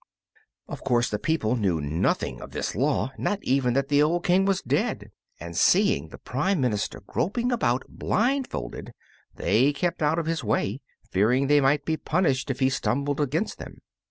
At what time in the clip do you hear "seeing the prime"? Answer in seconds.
5.55-6.59